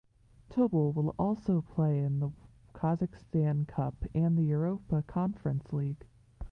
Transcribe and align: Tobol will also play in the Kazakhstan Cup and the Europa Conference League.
Tobol 0.49 0.93
will 0.95 1.13
also 1.19 1.61
play 1.61 1.99
in 1.99 2.21
the 2.21 2.31
Kazakhstan 2.73 3.67
Cup 3.67 4.03
and 4.15 4.35
the 4.35 4.41
Europa 4.41 5.03
Conference 5.05 5.71
League. 5.71 6.07